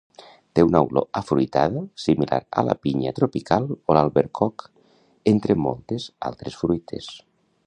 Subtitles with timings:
[0.59, 4.67] Té una olor afruitada similar a la pinya tropical o l'albercoc
[5.35, 7.17] entre moltes altres fruites.